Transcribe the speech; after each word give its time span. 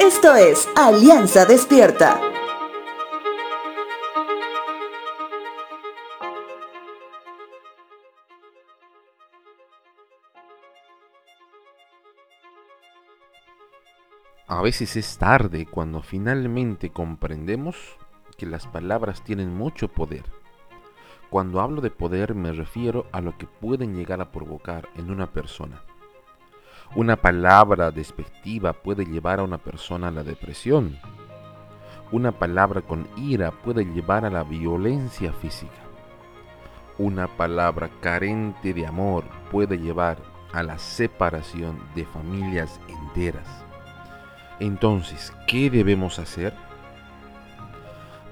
Esto 0.00 0.34
es 0.34 0.66
Alianza 0.76 1.44
Despierta. 1.44 2.18
A 14.46 14.62
veces 14.62 14.96
es 14.96 15.18
tarde 15.18 15.66
cuando 15.66 16.00
finalmente 16.00 16.88
comprendemos 16.88 17.76
que 18.38 18.46
las 18.46 18.66
palabras 18.66 19.22
tienen 19.22 19.54
mucho 19.54 19.88
poder. 19.88 20.24
Cuando 21.28 21.60
hablo 21.60 21.82
de 21.82 21.90
poder 21.90 22.34
me 22.34 22.52
refiero 22.52 23.04
a 23.12 23.20
lo 23.20 23.36
que 23.36 23.46
pueden 23.46 23.94
llegar 23.94 24.22
a 24.22 24.32
provocar 24.32 24.88
en 24.96 25.10
una 25.10 25.30
persona. 25.30 25.82
Una 26.96 27.14
palabra 27.14 27.92
despectiva 27.92 28.72
puede 28.72 29.04
llevar 29.04 29.38
a 29.38 29.44
una 29.44 29.58
persona 29.58 30.08
a 30.08 30.10
la 30.10 30.24
depresión. 30.24 30.98
Una 32.10 32.32
palabra 32.32 32.80
con 32.82 33.06
ira 33.16 33.52
puede 33.52 33.84
llevar 33.84 34.24
a 34.24 34.30
la 34.30 34.42
violencia 34.42 35.32
física. 35.32 35.70
Una 36.98 37.28
palabra 37.28 37.88
carente 38.00 38.74
de 38.74 38.88
amor 38.88 39.22
puede 39.52 39.78
llevar 39.78 40.18
a 40.52 40.64
la 40.64 40.78
separación 40.78 41.78
de 41.94 42.04
familias 42.06 42.80
enteras. 42.88 43.46
Entonces, 44.58 45.32
¿qué 45.46 45.70
debemos 45.70 46.18
hacer? 46.18 46.52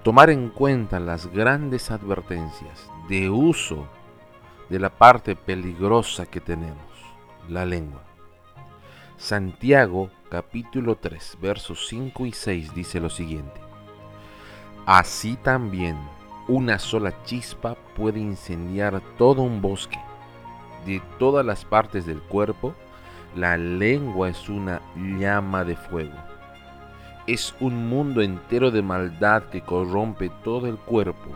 Tomar 0.02 0.30
en 0.30 0.48
cuenta 0.48 0.98
las 0.98 1.28
grandes 1.28 1.92
advertencias 1.92 2.91
de 3.09 3.30
uso 3.30 3.86
de 4.69 4.80
la 4.80 4.91
parte 4.91 5.36
peligrosa 5.36 6.27
que 6.27 6.41
tenemos, 6.41 6.83
la 7.48 7.64
lengua. 7.64 8.09
Santiago 9.18 10.10
capítulo 10.30 10.95
3 10.95 11.38
versos 11.42 11.88
5 11.88 12.24
y 12.27 12.32
6 12.32 12.72
dice 12.72 13.00
lo 13.00 13.10
siguiente. 13.10 13.60
Así 14.86 15.34
también 15.34 15.97
una 16.47 16.78
sola 16.78 17.25
chispa 17.25 17.75
puede 17.97 18.20
incendiar 18.20 19.02
todo 19.19 19.42
un 19.42 19.60
bosque. 19.60 19.98
De 20.86 21.02
todas 21.19 21.44
las 21.44 21.64
partes 21.64 22.06
del 22.06 22.22
cuerpo, 22.22 22.75
la 23.34 23.56
lengua 23.56 24.28
es 24.28 24.48
una 24.48 24.80
llama 24.97 25.64
de 25.64 25.75
fuego. 25.75 26.16
Es 27.27 27.56
un 27.58 27.88
mundo 27.88 28.22
entero 28.22 28.70
de 28.70 28.82
maldad 28.82 29.42
que 29.50 29.62
corrompe 29.62 30.30
todo 30.44 30.69
el 30.69 30.77
cuerpo. 30.77 31.30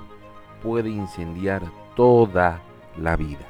Puede 0.62 0.88
incendiar 0.88 1.62
toda 1.96 2.60
la 2.96 3.16
vida. 3.16 3.44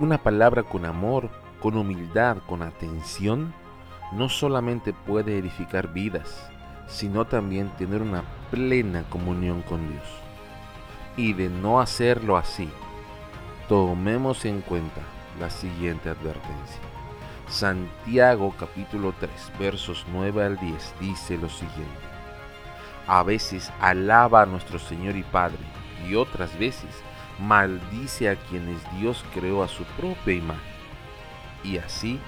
Una 0.00 0.18
palabra 0.18 0.64
con 0.64 0.84
amor, 0.84 1.30
con 1.60 1.76
humildad, 1.76 2.38
con 2.46 2.62
atención, 2.62 3.54
no 4.12 4.28
solamente 4.28 4.92
puede 4.92 5.38
edificar 5.38 5.92
vidas, 5.92 6.48
sino 6.86 7.26
también 7.26 7.68
tener 7.76 8.02
una 8.02 8.22
plena 8.50 9.04
comunión 9.10 9.62
con 9.62 9.88
Dios. 9.88 10.04
Y 11.16 11.32
de 11.32 11.48
no 11.48 11.80
hacerlo 11.80 12.36
así, 12.36 12.68
tomemos 13.68 14.44
en 14.44 14.60
cuenta 14.62 15.00
la 15.38 15.50
siguiente 15.50 16.08
advertencia. 16.08 16.80
Santiago 17.48 18.54
capítulo 18.58 19.14
3 19.18 19.30
versos 19.58 20.04
9 20.12 20.44
al 20.44 20.58
10 20.58 20.94
dice 21.00 21.36
lo 21.38 21.48
siguiente. 21.48 22.08
A 23.06 23.22
veces 23.22 23.72
alaba 23.80 24.42
a 24.42 24.46
nuestro 24.46 24.78
Señor 24.78 25.16
y 25.16 25.22
Padre 25.22 25.58
y 26.06 26.14
otras 26.14 26.58
veces 26.58 26.90
maldice 27.38 28.28
a 28.28 28.36
quienes 28.36 28.80
Dios 28.98 29.24
creó 29.32 29.62
a 29.62 29.68
su 29.68 29.84
propia 29.84 30.34
imagen. 30.34 30.77
Y 31.64 31.78
así 31.78 32.20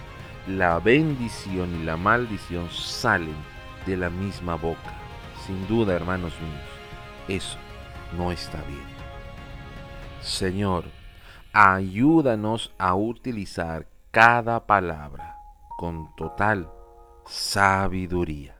la 0.46 0.78
bendición 0.80 1.80
y 1.80 1.84
la 1.84 1.96
maldición 1.96 2.68
salen 2.70 3.36
de 3.86 3.96
la 3.96 4.10
misma 4.10 4.56
boca. 4.56 4.94
Sin 5.46 5.66
duda, 5.66 5.94
hermanos 5.94 6.32
míos, 6.40 6.64
eso 7.28 7.58
no 8.16 8.32
está 8.32 8.58
bien. 8.62 8.84
Señor, 10.20 10.84
ayúdanos 11.52 12.72
a 12.78 12.94
utilizar 12.94 13.86
cada 14.10 14.66
palabra 14.66 15.36
con 15.78 16.14
total 16.16 16.68
sabiduría. 17.26 18.59